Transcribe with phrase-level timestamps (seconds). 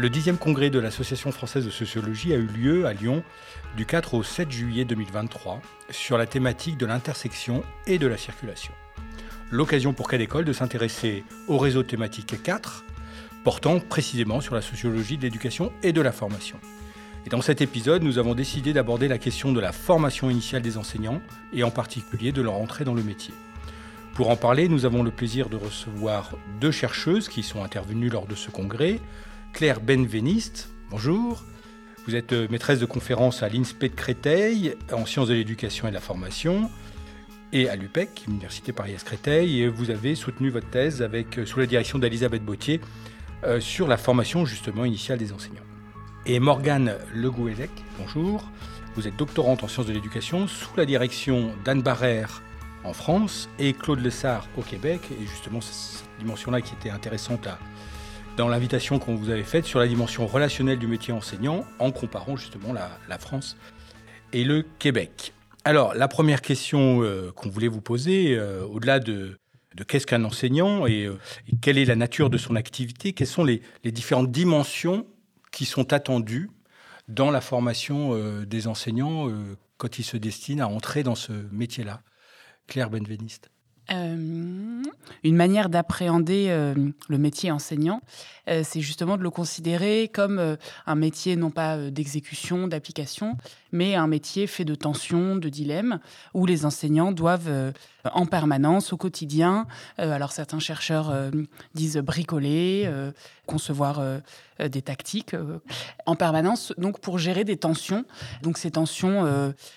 [0.00, 3.24] Le 10e congrès de l'Association française de sociologie a eu lieu à Lyon
[3.76, 5.60] du 4 au 7 juillet 2023
[5.90, 8.72] sur la thématique de l'intersection et de la circulation.
[9.50, 12.84] L'occasion pour Quai d'école de s'intéresser au réseau thématique 4
[13.42, 16.60] portant précisément sur la sociologie de l'éducation et de la formation.
[17.26, 20.78] Et dans cet épisode, nous avons décidé d'aborder la question de la formation initiale des
[20.78, 21.20] enseignants
[21.52, 23.34] et en particulier de leur entrée dans le métier.
[24.14, 28.26] Pour en parler, nous avons le plaisir de recevoir deux chercheuses qui sont intervenues lors
[28.26, 29.00] de ce congrès.
[29.58, 31.42] Claire Benveniste, bonjour.
[32.06, 35.90] Vous êtes euh, maîtresse de conférence à l'INSPE de Créteil en sciences de l'éducation et
[35.90, 36.70] de la formation
[37.52, 41.66] et à l'UPEC, Université Paris-Créteil, et vous avez soutenu votre thèse avec, euh, sous la
[41.66, 42.80] direction d'Elisabeth Bautier
[43.42, 45.66] euh, sur la formation justement initiale des enseignants.
[46.24, 48.48] Et Morgane Legouélec, bonjour.
[48.94, 52.44] Vous êtes doctorante en sciences de l'éducation sous la direction d'Anne Barrère
[52.84, 55.00] en France et Claude Lessard au Québec.
[55.20, 57.48] Et justement, c'est cette dimension-là qui était intéressante
[58.38, 62.36] dans l'invitation qu'on vous avait faite sur la dimension relationnelle du métier enseignant en comparant
[62.36, 63.56] justement la, France
[64.32, 65.34] et le Québec.
[65.64, 69.36] Alors, la première question euh, qu'on voulait vous poser, euh, au-delà de,
[69.88, 73.60] qu'est-ce qu'un enseignant euh, et, quelle est la nature de son activité, quelles sont les,
[73.82, 75.04] les différentes dimensions
[75.50, 76.48] qui sont attendues
[77.08, 79.32] dans la formation des enseignants
[79.78, 82.02] quand ils se destinent à entrer dans ce métier-là?
[82.68, 83.50] Claire Benveniste
[83.90, 84.82] euh,
[85.24, 86.74] une manière d'appréhender euh,
[87.08, 88.02] le métier enseignant,
[88.48, 93.36] euh, c'est justement de le considérer comme un métier non pas d'exécution, d'application,
[93.72, 96.00] mais un métier fait de tensions, de dilemmes,
[96.34, 97.72] où les enseignants doivent
[98.04, 99.66] en permanence, au quotidien,
[99.98, 101.12] alors certains chercheurs
[101.74, 102.90] disent bricoler,
[103.46, 104.02] concevoir
[104.58, 105.36] des tactiques,
[106.06, 108.04] en permanence, donc pour gérer des tensions.
[108.42, 109.26] Donc ces tensions,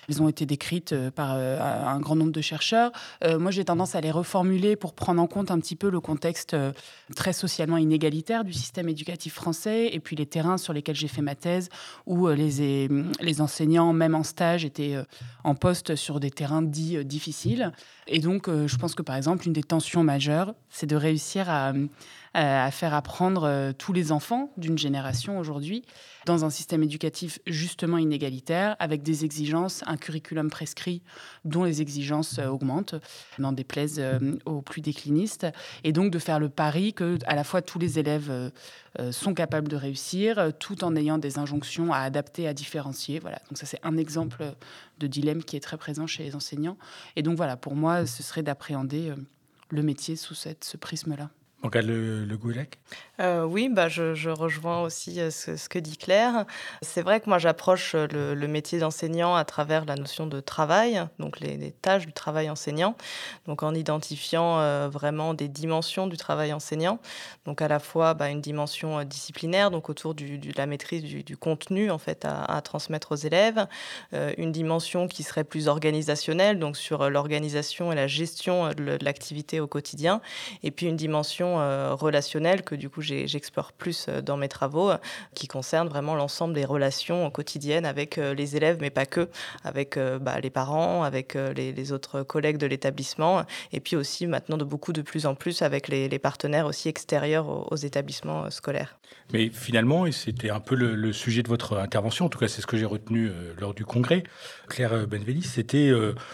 [0.08, 2.92] elles ont été décrites par un grand nombre de chercheurs.
[3.38, 6.54] moi, j'ai tendance à les reformuler pour prendre en compte un petit peu le contexte
[6.54, 6.72] euh,
[7.14, 11.20] très socialement inégalitaire du système éducatif français et puis les terrains sur lesquels j'ai fait
[11.20, 11.68] ma thèse
[12.06, 12.88] où euh, les,
[13.20, 15.04] les enseignants, même en stage, étaient euh,
[15.44, 17.72] en poste sur des terrains dits difficiles.
[18.06, 21.72] Et donc, je pense que par exemple, une des tensions majeures, c'est de réussir à
[22.34, 25.84] à faire apprendre euh, tous les enfants d'une génération aujourd'hui
[26.24, 31.02] dans un système éducatif justement inégalitaire, avec des exigences, un curriculum prescrit
[31.44, 32.94] dont les exigences euh, augmentent,
[33.38, 35.46] n'en déplaise euh, aux plus déclinistes,
[35.84, 38.50] et donc de faire le pari que à la fois tous les élèves
[39.10, 43.18] sont capables de réussir, tout en ayant des injonctions à adapter, à différencier.
[43.18, 43.38] Voilà.
[43.48, 44.54] Donc ça c'est un exemple
[44.98, 46.76] de dilemme qui est très présent chez les enseignants.
[47.16, 49.12] Et donc voilà, pour moi, ce serait d'appréhender
[49.70, 51.30] le métier sous cette, ce prisme-là.
[51.62, 52.38] Regarde le, le
[53.20, 56.44] euh, Oui, bah, je, rejoins aussi euh, ce, que dit Claire.
[56.80, 61.00] C'est vrai que moi, j'approche euh, le, métier d'enseignant à travers la notion de travail,
[61.20, 62.96] donc les, tâches du travail enseignant,
[63.46, 66.98] donc en identifiant vraiment des dimensions du travail enseignant.
[67.46, 70.24] Donc à la fois bah, une dimension disciplinaire, donc autour de
[70.56, 73.66] la maîtrise du, contenu en fait à, transmettre aux élèves,
[74.36, 79.66] une dimension qui serait plus organisationnelle, donc sur l'organisation et la gestion de l'activité au
[79.66, 80.20] quotidien,
[80.62, 84.90] et puis une dimension euh, relationnelle que du coup j'explore plus euh, dans mes travaux,
[84.90, 84.98] euh,
[85.34, 89.28] qui concernent vraiment l'ensemble des relations quotidiennes avec les élèves, mais pas que,
[89.64, 94.64] avec bah, les parents, avec les, autres collègues de l'établissement, et puis aussi maintenant de
[94.64, 98.98] beaucoup de plus en plus avec les, partenaires aussi extérieurs aux, établissements scolaires.
[99.32, 102.60] Mais finalement, et c'était un peu le, sujet de votre intervention, en tout cas c'est
[102.60, 104.22] ce que j'ai retenu lors du congrès,
[104.68, 105.90] Claire Benvenis, c'était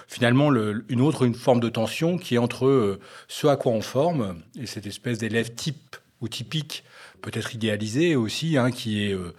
[0.06, 2.98] finalement une autre une forme de tension qui est entre
[3.28, 6.84] ce à quoi on forme et cette espèce d'élève type ou typique,
[7.22, 9.34] peut-être idéalisé aussi, hein, qui est euh,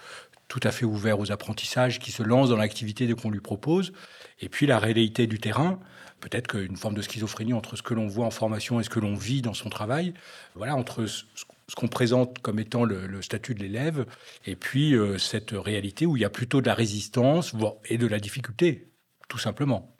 [0.47, 3.93] tout à fait ouvert aux apprentissages, qui se lance dans l'activité qu'on lui propose,
[4.41, 5.79] et puis la réalité du terrain,
[6.19, 8.99] peut-être qu'une forme de schizophrénie entre ce que l'on voit en formation et ce que
[8.99, 10.13] l'on vit dans son travail,
[10.55, 11.23] voilà, entre ce,
[11.75, 14.05] qu'on présente comme étant le, statut de l'élève,
[14.45, 17.53] et puis euh, cette réalité où il y a plutôt de la résistance
[17.85, 18.89] et de la difficulté,
[19.27, 19.95] tout simplement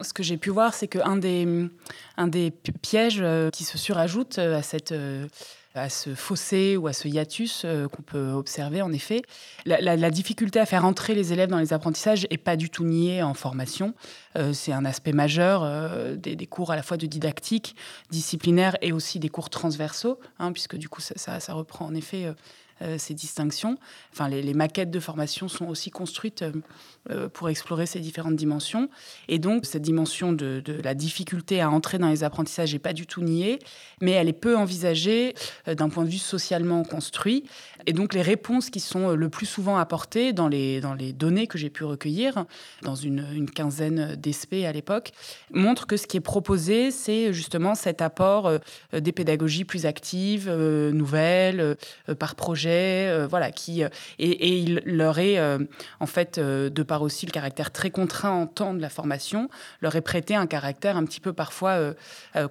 [0.00, 1.68] ce que j'ai pu voir, c'est qu'un des,
[2.16, 2.50] un des
[2.82, 5.26] pièges euh, qui se surajoute euh, à, cette, euh,
[5.74, 9.22] à ce fossé ou à ce hiatus qu'on peut observer, en effet,
[9.66, 13.22] la, difficulté à faire entrer les élèves dans les apprentissages n'est pas du tout niée
[13.22, 13.94] en formation.
[14.52, 17.76] c'est un aspect majeur des, cours à la fois de didactique,
[18.10, 22.32] disciplinaire et aussi des cours transversaux, hein, puisque du coup, ça, ça reprend en effet
[22.98, 23.78] ces distinctions.
[24.12, 26.52] Enfin, les, maquettes de formation sont aussi construites euh,
[27.10, 28.88] euh, pour explorer ces différentes dimensions.
[29.28, 33.06] Et donc, cette dimension de, la difficulté à entrer dans les apprentissages n'est pas du
[33.06, 33.58] tout niée,
[34.00, 35.34] mais elle est peu envisagée
[35.66, 37.44] d'un point de vue socialement construit.
[37.86, 41.46] Et donc, les réponses qui sont le plus souvent apportées dans les, dans les données
[41.46, 42.44] que j'ai pu recueillir,
[42.82, 45.12] dans une, une quinzaine d'ESP à l'époque,
[45.52, 48.50] montrent que ce qui est proposé, c'est justement cet apport
[48.92, 51.76] des pédagogies plus actives, nouvelles,
[52.18, 55.38] par projet projet, voilà, qui et, et, il leur est
[56.00, 59.48] en fait, de par aussi le caractère très contraint en temps de la formation,
[59.80, 61.94] leur est prêté un caractère un petit peu parfois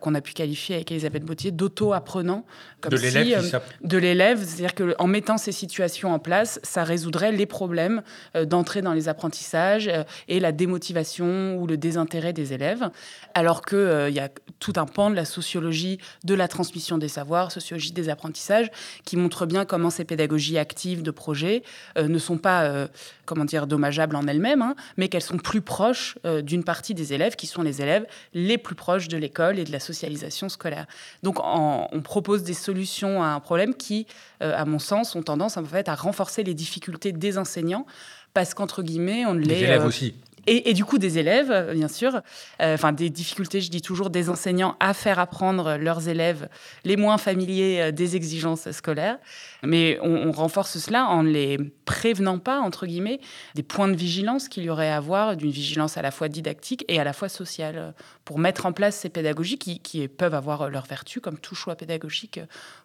[0.01, 2.45] qu'on a pu qualifier avec Elisabeth Bautier d'auto-apprenant,
[2.88, 8.01] de l'élève, de l'élève, c'est-à-dire qu'en mettant ces situations en place, ça résoudrait les problèmes
[8.44, 9.89] d'entrée dans les apprentissages
[10.27, 12.89] et la démotivation ou le désintérêt des élèves,
[13.33, 14.29] alors qu'il y a
[14.59, 18.71] tout un pan de la sociologie de la transmission des savoirs, sociologie des apprentissages,
[19.03, 21.63] qui montre bien comment ces pédagogies actives de projet
[21.97, 22.87] euh, ne sont pas, euh,
[23.25, 27.13] comment dire, dommageables en elles-mêmes, hein, mais qu'elles sont plus proches euh, d'une partie des
[27.13, 30.85] élèves, qui sont les élèves les plus proches de l'école et de la socialisation scolaire.
[31.23, 34.07] Donc, on propose des solutions à un problème qui,
[34.39, 37.85] à mon sens, ont tendance en fait à renforcer les difficultés des enseignants
[38.33, 39.45] parce qu'entre guillemets, on les...
[39.45, 40.13] Les élèves aussi.
[40.47, 42.21] Et, du coup, des élèves, bien sûr,
[42.62, 46.50] euh, enfin des difficultés, je dis toujours, des enseignants à faire apprendre leurs élèves
[46.83, 49.18] les moins familiers euh, des exigences scolaires.
[49.63, 53.19] Mais on, renforce cela en les prévenant pas, entre guillemets,
[53.56, 56.86] des points de vigilance qu'il y aurait à avoir, d'une vigilance à la fois didactique
[56.88, 57.94] et à la fois sociale,
[58.24, 62.39] pour mettre en place ces pédagogies qui, peuvent avoir leur vertu, comme tout choix pédagogique,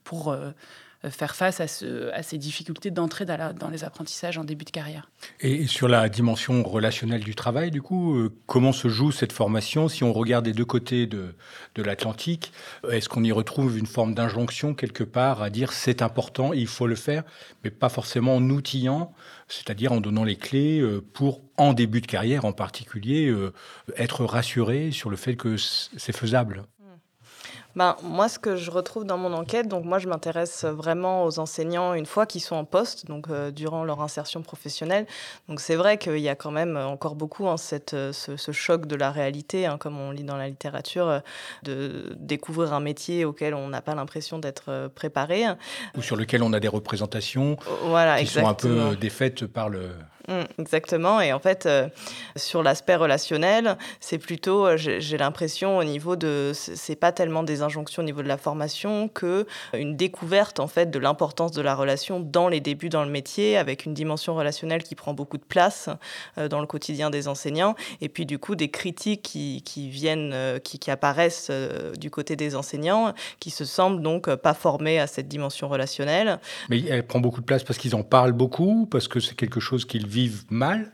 [0.04, 0.30] pour...
[0.30, 0.50] Euh,
[1.08, 5.10] faire face à, ces difficultés d'entrée dans, les apprentissages en début de carrière.
[5.40, 9.88] Et sur la dimension relationnelle du travail, du coup, euh, comment se joue cette formation?
[9.88, 11.34] Si on regarde des deux côtés de,
[11.76, 12.52] l'Atlantique,
[12.90, 16.86] est-ce qu'on y retrouve une forme d'injonction quelque part à dire c'est important, il faut
[16.86, 17.22] le faire,
[17.64, 19.14] mais pas forcément en outillant,
[19.48, 23.34] c'est-à-dire en donnant les clés euh, pour, en début de carrière en particulier,
[23.96, 26.64] être rassuré sur le fait que c'est faisable?
[27.76, 31.38] Ben, moi, ce que je retrouve dans mon enquête, donc moi, je m'intéresse vraiment aux
[31.38, 35.06] enseignants une fois qu'ils sont en poste, donc euh, durant leur insertion professionnelle.
[35.48, 38.86] Donc c'est vrai qu'il y a quand même encore beaucoup hein, cette, euh, ce, choc
[38.86, 41.20] de la réalité, hein, comme on lit dans la littérature, euh,
[41.62, 45.44] de découvrir un métier auquel on n'a pas l'impression d'être préparé.
[45.96, 49.90] Ou sur lequel on a des représentations voilà, qui sont un peu défaites par le,
[50.28, 51.20] Mmh, exactement.
[51.20, 51.88] Et en fait, euh,
[52.36, 57.62] sur l'aspect relationnel, c'est plutôt, euh, j'ai l'impression au niveau de, c'est pas tellement des
[57.62, 61.74] injonctions au niveau de la formation que une découverte en fait de l'importance de la
[61.74, 65.44] relation dans les débuts dans le métier, avec une dimension relationnelle qui prend beaucoup de
[65.44, 65.88] place
[66.38, 70.60] euh, dans le quotidien des enseignants, et puis du coup des critiques qui, qui viennent,
[70.62, 71.52] qui, apparaissent
[71.98, 76.40] du côté des enseignants, qui se semblent donc pas formés à cette dimension relationnelle.
[76.68, 79.60] Mais elle prend beaucoup de place parce qu'ils en parlent beaucoup, parce que c'est quelque
[79.60, 80.92] chose qu'ils vivent mal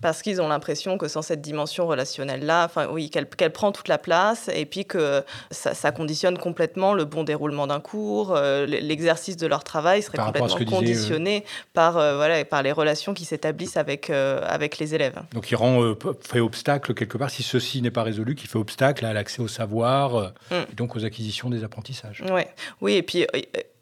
[0.00, 3.98] parce qu'ils ont l'impression que sans cette dimension relationnelle-là, enfin oui, qu'elle prend toute la
[3.98, 9.46] place et puis que ça, conditionne complètement le bon déroulement d'un cours, euh, l'exercice de
[9.46, 14.10] leur travail serait complètement conditionné euh, par, euh, voilà, par les relations qui s'établissent avec,
[14.10, 15.20] avec les élèves.
[15.32, 19.04] Donc il rend, fait obstacle quelque part, si ceci n'est pas résolu, qui fait obstacle
[19.04, 20.54] à l'accès au savoir mm.
[20.72, 22.22] et donc aux acquisitions des apprentissages.
[22.30, 22.48] Ouais.
[22.80, 23.26] Oui, et puis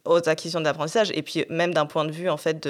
[0.05, 2.69] aux acquisitions d'apprentissage et puis même d'un point de vue en fait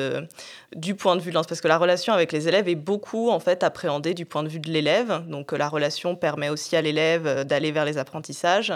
[0.75, 3.40] du point de vue de parce que la relation avec les élèves est beaucoup en
[3.40, 5.25] fait appréhendée du point de vue de l'élève.
[5.26, 8.72] Donc la relation permet aussi à l'élève euh, d'aller vers les apprentissages.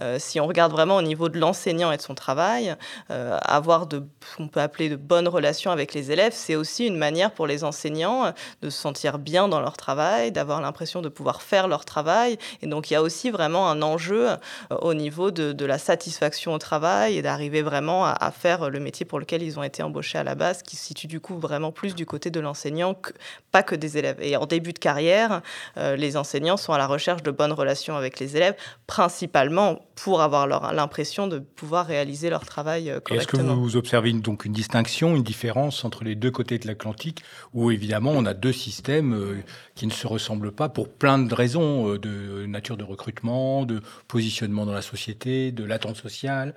[0.00, 2.76] Euh, si on regarde vraiment au niveau de l'enseignant et de son travail
[3.10, 6.86] euh, avoir de ce qu'on peut appeler de bonnes relations avec les élèves c'est aussi
[6.86, 11.08] une manière pour les enseignants de se sentir bien dans leur travail d'avoir l'impression de
[11.08, 12.38] pouvoir faire leur travail.
[12.62, 14.28] Et donc il y a aussi vraiment un enjeu
[14.70, 19.04] au niveau de, de la satisfaction au travail et d'arriver vraiment à, faire le métier
[19.06, 21.72] pour lequel ils ont été embauchés à la base, qui se situe du coup vraiment
[21.72, 22.94] plus du côté de l'enseignant,
[23.50, 24.18] pas que des élèves.
[24.20, 25.42] Et en début de carrière,
[25.76, 28.54] euh, les enseignants sont à la recherche de bonnes relations avec les élèves,
[28.86, 33.42] principalement pour avoir l'impression de pouvoir réaliser leur travail correctement.
[33.42, 37.22] Est-ce que vous observez donc une distinction, une différence entre les deux côtés de l'Atlantique,
[37.52, 39.42] où évidemment on a deux systèmes euh,
[39.74, 43.82] qui ne se ressemblent pas pour plein de raisons euh, de nature de recrutement, de
[44.08, 46.54] positionnement dans la société, de l'attente sociale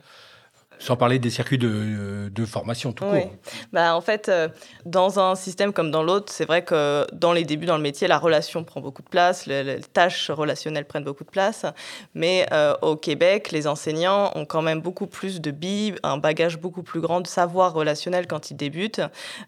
[0.80, 3.32] sans parler des circuits de, de formation tout court.
[3.72, 4.50] Bah, en fait, euh,
[4.86, 8.08] dans un système comme dans l'autre, c'est vrai que dans les débuts dans le métier,
[8.08, 11.66] la relation prend beaucoup de place, les, tâches relationnelles prennent beaucoup de place.
[12.14, 16.58] Mais euh, au Québec, les enseignants ont quand même beaucoup plus de billes, un bagage
[16.60, 19.02] beaucoup plus grand de savoir relationnel quand ils débutent,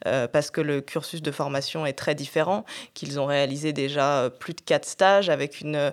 [0.08, 4.54] euh, parce que le cursus de formation est très différent, qu'ils ont réalisé déjà plus
[4.54, 5.92] de quatre stages avec une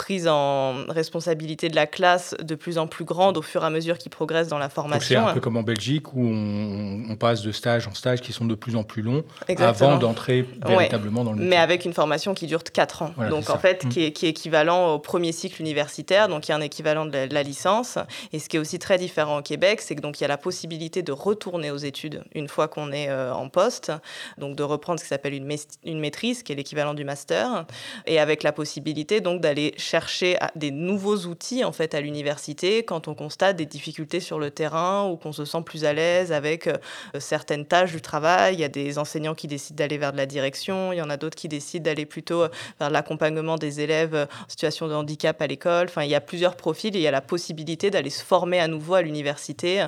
[0.00, 3.70] prise en responsabilité de la classe de plus en plus grande au fur et à
[3.70, 5.24] mesure qu'ils progressent dans la formation.
[5.24, 8.46] C'est un peu comme en Belgique où on, passe de stage en stage qui sont
[8.46, 9.24] de plus en plus longs
[9.58, 11.50] avant d'entrer véritablement dans le métier.
[11.50, 13.14] Mais avec une formation qui dure 4 ans.
[13.28, 13.88] donc en fait, mm.
[13.90, 17.04] qui, est, qui, est, équivalent au premier cycle universitaire, donc il y a un équivalent
[17.04, 17.98] de la, licence.
[18.32, 20.28] Et ce qui est aussi très différent au Québec, c'est que donc il y a
[20.28, 23.92] la possibilité de retourner aux études une fois qu'on est euh, en poste,
[24.38, 25.54] donc de reprendre ce qui s'appelle une,
[25.84, 27.66] une maîtrise, qui est l'équivalent du master,
[28.06, 33.08] et avec la possibilité donc d'aller chercher des nouveaux outils en fait à l'université quand
[33.08, 36.68] on constate des difficultés sur le terrain ou qu'on se sent plus à l'aise avec
[36.68, 36.76] euh,
[37.18, 38.54] certaines tâches du travail.
[38.54, 41.10] Il y a des enseignants qui décident d'aller vers de la direction, il y en
[41.10, 42.44] a d'autres qui décident d'aller plutôt
[42.78, 45.86] vers l'accompagnement des élèves en situation de handicap à l'école.
[45.88, 48.60] Enfin, il y a plusieurs profils et il y a la possibilité d'aller se former
[48.60, 49.86] à nouveau à l'université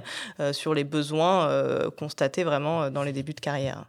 [0.52, 1.48] sur les besoins
[1.96, 3.84] constatés vraiment dans les débuts de carrière.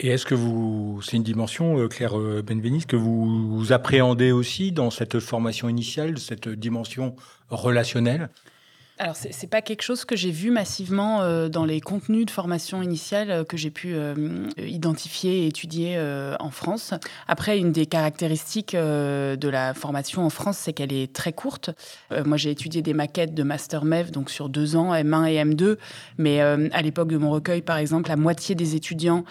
[0.00, 4.72] Et est-ce que vous, c'est une dimension, euh, Claire euh, Benveniste, que vous appréhendez aussi
[4.72, 7.14] dans cette formation initiale, cette dimension
[7.48, 8.28] relationnelle?
[8.96, 12.30] Alors, ce n'est pas quelque chose que j'ai vu massivement euh, dans les contenus de
[12.30, 15.98] formation initiale euh, que j'ai pu euh, identifier et étudier
[16.38, 16.94] en France.
[17.26, 21.70] Après, une des caractéristiques de la formation en France, c'est qu'elle est très courte.
[22.24, 25.76] moi, j'ai étudié des maquettes de Master MEV, donc sur deux ans, M1 et M2.
[26.18, 29.24] Mais à l'époque de mon recueil, par exemple, la moitié des étudiants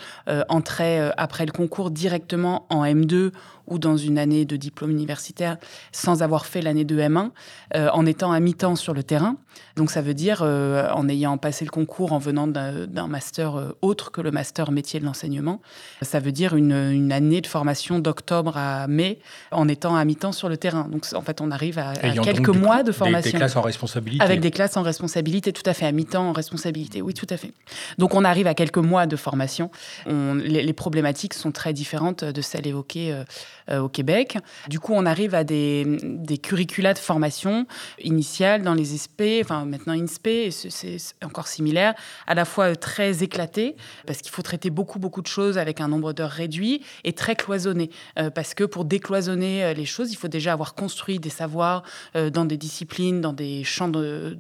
[0.50, 3.32] entraient après le concours directement en M2
[3.68, 5.58] ou dans une année de diplôme universitaire
[5.92, 7.30] sans avoir fait l'année de M1,
[7.76, 9.38] euh, en étant à mi-temps sur le terrain.
[9.76, 13.78] Donc ça veut dire euh, en ayant passé le concours en venant d'un master euh,
[13.82, 15.62] autre que le master métier de l'enseignement.
[16.02, 19.20] Ça veut dire une, une année de formation d'octobre à mai
[19.52, 20.88] en étant à mi-temps sur le terrain.
[20.90, 23.20] Donc en fait on arrive à, quelques mois de formation.
[23.20, 24.24] Avec des classes en responsabilité.
[24.24, 27.38] Avec des classes en responsabilité, tout à fait, à mi-temps en responsabilité, oui tout à
[27.38, 27.54] fait.
[27.98, 29.72] Donc on arrive à quelques mois de formation.
[30.06, 33.24] On, les, les, problématiques sont très différentes de celles évoquées
[33.72, 34.38] au Québec.
[34.68, 37.66] Du coup, on arrive à des, des curricula de formation
[38.00, 41.94] initiale dans les SP, enfin maintenant INSPE, c'est encore similaire,
[42.28, 45.88] à la fois très éclaté, parce qu'il faut traiter beaucoup, beaucoup de choses avec un
[45.88, 50.16] nombre d'heures réduit, et très cloisonné, euh, parce que pour décloisonner euh, les choses, il
[50.16, 51.84] faut déjà avoir construit des savoirs
[52.14, 54.38] dans des disciplines, dans des champs de,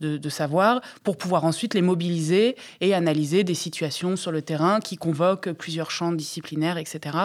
[0.00, 4.96] de savoir, pour pouvoir ensuite les mobiliser et analyser des situations sur le terrain qui
[4.96, 7.18] convoquent plusieurs champs disciplinaires, etc.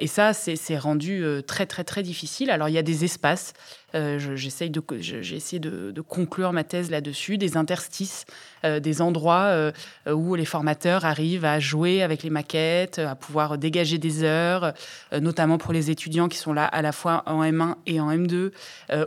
[0.00, 2.50] Et ça, c'est c'est rendu euh, très très très difficile.
[2.50, 3.54] Alors il y a des espaces
[3.94, 8.24] euh, j'essaye de, conclure ma thèse là-dessus, des interstices,
[8.64, 9.72] euh, des endroits euh,
[10.10, 14.72] où les formateurs arrivent à jouer avec les maquettes, à pouvoir dégager des heures,
[15.12, 18.50] notamment pour les étudiants qui sont là à la fois en M1 et en M2,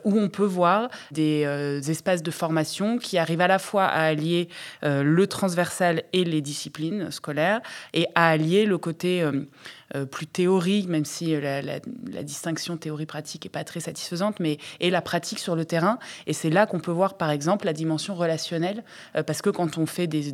[0.03, 1.43] où on peut voir des
[1.89, 4.50] espaces de formation qui arrivent à la fois à allier
[4.81, 7.62] le transversal et les disciplines scolaires
[7.93, 9.24] et à allier le côté
[10.12, 15.01] plus théorique, même si la, la distinction théorie-pratique n'est pas très satisfaisante, mais et la
[15.01, 16.00] pratique sur le terrain.
[16.27, 18.83] Et c'est là qu'on peut voir, par exemple, la dimension relationnelle,
[19.15, 20.33] euh, parce que quand on fait des,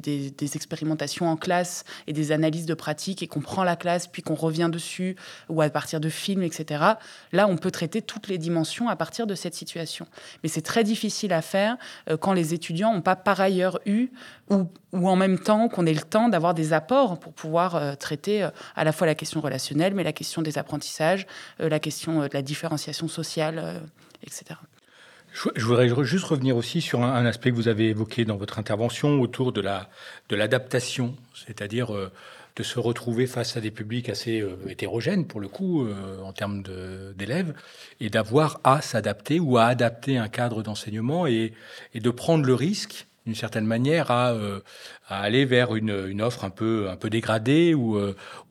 [0.55, 4.35] expérimentations en classe et des analyses de pratique et qu'on prend la classe, puis qu'on
[4.35, 5.15] revient dessus,
[5.47, 6.83] ou à partir de films, etc.,
[7.31, 10.07] là, on peut traiter toutes les dimensions à partir de cette situation.
[10.43, 11.77] Mais c'est très difficile à faire
[12.09, 14.09] euh, quand les étudiants n'ont pas par ailleurs eu,
[14.49, 17.95] ou, ou en même temps qu'on ait le temps d'avoir des apports pour pouvoir euh,
[17.95, 19.48] traiter à la fois la question relationnelle,
[19.93, 21.27] mais la question des apprentissages,
[21.59, 23.81] la question de la différenciation sociale
[24.23, 24.59] etc.
[25.33, 29.21] Je voudrais juste revenir aussi sur un, aspect que vous avez évoqué dans votre intervention
[29.21, 29.89] autour de la
[30.29, 31.15] de l'adaptation,
[31.45, 32.11] c'est-à-dire euh,
[32.55, 36.33] de se retrouver face à des publics assez euh, hétérogènes pour le coup euh, en
[36.33, 36.63] termes
[37.15, 37.53] d'élèves
[37.99, 41.53] et d'avoir à s'adapter ou à adapter un cadre d'enseignement et,
[41.93, 44.33] de prendre le risque d'une certaine manière à,
[45.07, 47.99] à, aller vers une, offre un peu dégradée où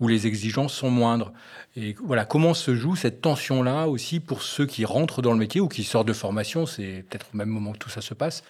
[0.01, 1.33] où les exigences sont moindres.
[1.77, 5.61] Et voilà, comment se joue cette tension-là aussi pour ceux qui rentrent dans le métier
[5.61, 8.43] ou qui sortent de formation, c'est peut-être au même moment que tout ça se passe,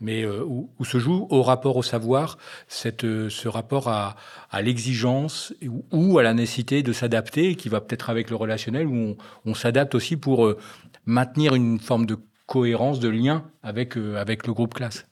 [0.00, 4.16] mais euh, où, se joue au rapport au savoir, cette, euh, ce rapport à,
[4.60, 5.54] l'exigence
[5.90, 9.94] ou, à la nécessité de s'adapter, qui va peut-être avec le relationnel, où on, s'adapte
[9.94, 10.58] aussi pour euh,
[11.06, 15.06] maintenir une forme de cohérence, de lien avec le groupe classe.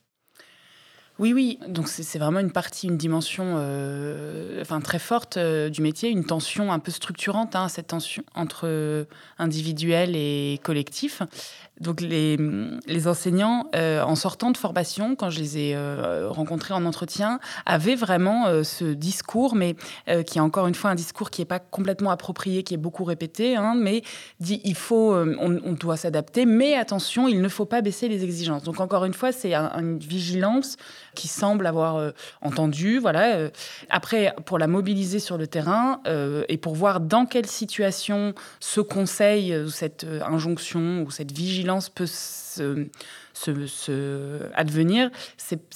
[1.17, 1.59] Oui, oui.
[1.69, 6.25] Donc c'est vraiment une partie, une dimension, euh, enfin très forte euh, du métier, une
[6.25, 9.07] tension un peu structurante, hein, cette tension entre
[9.37, 11.21] individuel et collectif.
[11.81, 12.37] Donc les,
[12.87, 17.39] les enseignants, euh, en sortant de formation, quand je les ai euh, rencontrés en entretien,
[17.65, 19.75] avaient vraiment euh, ce discours, mais
[20.25, 23.03] qui est encore une fois un discours qui n'est pas complètement approprié, qui est beaucoup
[23.03, 24.03] répété, hein, mais
[24.39, 28.63] dit il faut, on doit s'adapter, mais attention, il ne faut pas baisser les exigences.
[28.63, 30.77] Donc encore une fois, c'est une vigilance
[31.15, 32.99] qui semble avoir entendu.
[32.99, 33.49] Voilà.
[33.89, 36.01] Après, pour la mobiliser sur le terrain
[36.47, 42.87] et pour voir dans quelle situation ce conseil, cette injonction ou cette vigilance peut se,
[43.35, 45.09] se, advenir,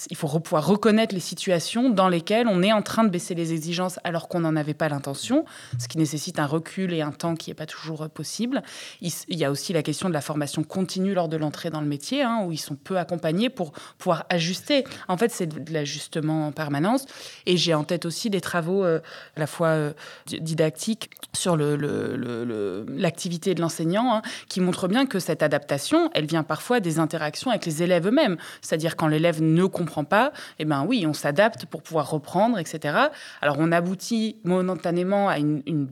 [0.10, 3.54] il faut pouvoir reconnaître les situations dans lesquelles on est en train de baisser les
[3.54, 5.46] exigences alors qu'on n'en avait pas l'intention,
[5.78, 8.64] ce qui nécessite un recul et un temps qui n'est pas toujours euh, possible.
[9.02, 11.88] Il, y a aussi la question de la formation continue lors de l'entrée dans le
[11.88, 14.84] métier, hein, où ils sont peu accompagnés pour pouvoir ajuster.
[15.08, 17.06] En fait, c'est de l'ajustement en permanence.
[17.46, 19.00] Et j'ai en tête aussi des travaux euh,
[19.36, 19.94] à la fois euh,
[20.28, 26.80] didactiques sur l'activité de l'enseignant, hein, qui montrent bien que cette adaptation, elle vient parfois
[26.80, 28.38] des interactions avec les élèves eux-mêmes.
[28.62, 32.98] C'est-à-dire quand l'élève ne comprend pas, eh ben oui, on s'adapte pour pouvoir reprendre, etc.
[33.42, 35.90] Alors on aboutit momentanément à une, une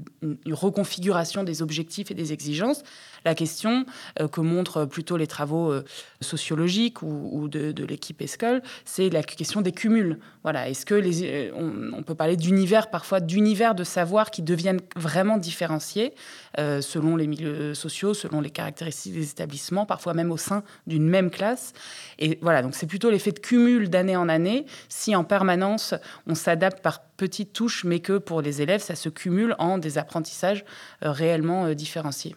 [0.54, 2.84] reconfiguration des objectifs et des exigences,
[3.28, 3.86] la question
[4.20, 5.84] euh, que montrent plutôt les travaux euh,
[6.22, 10.18] sociologiques ou, de, l'équipe ESCOL, c'est la question des cumuls.
[10.44, 11.52] Voilà, est-ce que euh,
[11.94, 16.14] on, peut parler d'univers parfois d'univers de savoir qui deviennent vraiment différenciés
[16.58, 21.30] selon les milieux sociaux, selon les caractéristiques des établissements, parfois même au sein d'une même
[21.30, 21.74] classe.
[22.18, 24.66] Et voilà, donc c'est plutôt l'effet de cumul d'année en année.
[24.90, 25.94] Si en permanence
[26.26, 30.00] on s'adapte par petites touches, mais que pour les élèves ça se cumule en des
[30.00, 30.66] apprentissages
[31.02, 32.36] réellement différenciés.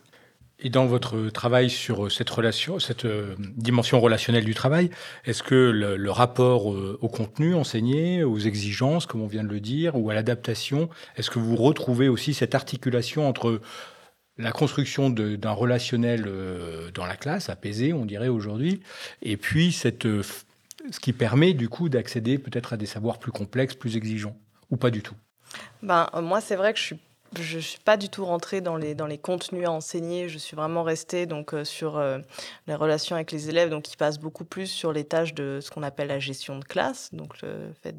[0.62, 4.90] Et dans votre travail sur euh, cette relation, cette euh, dimension relationnelle du travail,
[5.25, 9.61] est-ce que le, rapport euh, au contenu enseigné, aux exigences, comme on vient de le
[9.61, 13.61] dire, ou à l'adaptation, est-ce que vous retrouvez aussi cette articulation entre
[14.37, 16.26] la construction d'un relationnel
[16.95, 18.81] dans la classe, apaisé, on dirait aujourd'hui,
[19.21, 23.75] et puis cette, ce qui permet du coup d'accéder peut-être à des savoirs plus complexes,
[23.75, 24.37] plus exigeants,
[24.71, 25.14] ou pas du tout?
[25.83, 26.99] Ben, Moi, c'est vrai que je suis
[27.38, 30.28] je ne suis pas du tout rentrée dans les, dans les contenus à enseigner.
[30.28, 32.18] Je suis vraiment restée donc, euh, sur euh,
[32.66, 35.70] les relations avec les élèves, donc qui passent beaucoup plus sur les tâches de ce
[35.70, 37.99] qu'on appelle la gestion de classe, donc le fait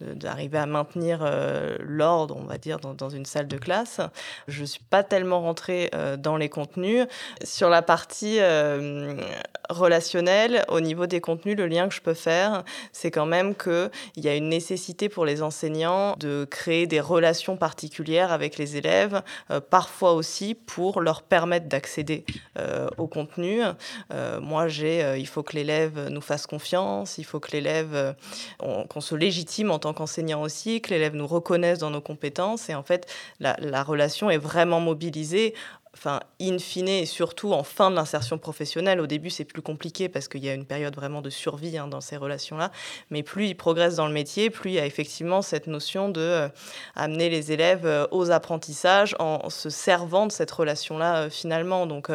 [0.00, 4.00] d'arriver de, à maintenir euh, l'ordre, on va dire, dans, dans, une salle de classe.
[4.48, 7.06] Je ne suis pas tellement rentrée dans les contenus.
[7.42, 8.38] Sur la partie
[9.70, 13.90] relationnelle, au niveau des contenus, le lien que je peux faire, c'est quand même qu'il
[14.16, 19.22] y a une nécessité pour les enseignants de créer des relations particulières avec les élèves,
[19.50, 22.24] euh, parfois aussi pour leur permettre d'accéder
[22.58, 23.60] euh, au contenu.
[24.12, 28.14] Euh, moi, j'ai, il faut que l'élève nous fasse confiance, il faut que l'élève,
[28.60, 32.70] qu'on se légitime en tant qu'enseignant aussi, que l'élève nous reconnaisse dans nos compétences.
[32.70, 33.06] Et en fait,
[33.40, 35.54] la, la relation est vraiment mobilisée
[35.98, 39.00] enfin, in fine, et surtout en fin de l'insertion professionnelle.
[39.00, 41.88] Au début, c'est plus compliqué parce qu'il y a une période vraiment de survie hein,
[41.88, 42.70] dans ces relations-là.
[43.10, 46.20] Mais plus ils progressent dans le métier, plus il y a effectivement cette notion de
[46.20, 46.48] euh,
[46.94, 51.86] amener les élèves euh, aux apprentissages en se servant de cette relation-là euh, finalement.
[51.86, 52.10] Donc,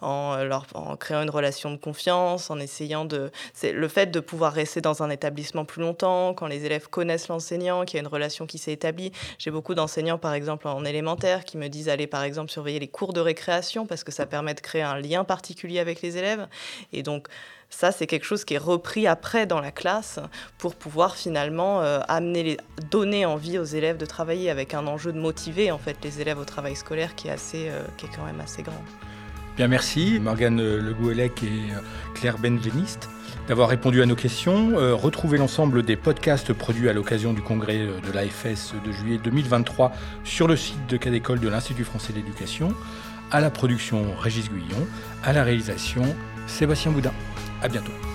[0.00, 3.30] en, leur, en créant une relation de confiance, en essayant de.
[3.54, 7.28] C'est le fait de pouvoir rester dans un établissement plus longtemps, quand les élèves connaissent
[7.28, 9.12] l'enseignant, qu'il y a une relation qui s'est établie.
[9.38, 12.88] J'ai beaucoup d'enseignants, par exemple, en élémentaire, qui me disent aller, par exemple, surveiller les
[12.88, 16.48] cours de récréation parce que ça permet de créer un lien particulier avec les élèves.
[16.92, 17.28] Et donc,
[17.70, 20.18] ça, c'est quelque chose qui est repris après dans la classe
[20.56, 22.56] pour pouvoir finalement euh, amener
[22.90, 26.38] donner envie aux élèves de travailler avec un enjeu de motiver en fait les élèves
[26.38, 28.82] au travail scolaire qui est assez, euh, qui est quand même assez grand.
[29.56, 31.80] Bien, merci Morgane Le Gouelec et euh,
[32.14, 33.10] Claire Benveniste
[33.48, 34.74] d'avoir répondu à nos questions.
[34.94, 39.90] retrouvez l'ensemble des podcasts produits à l'occasion du congrès de l'AFS de juillet 2023
[40.22, 42.74] sur le site de Cadécole de l'Institut français d'éducation
[43.30, 44.86] à la production Régis Guillon,
[45.24, 46.02] à la réalisation
[46.46, 47.12] Sébastien Boudin.
[47.62, 48.07] À bientôt.